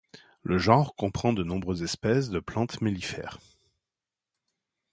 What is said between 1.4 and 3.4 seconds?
nombreuses espèces de plantes mellifères.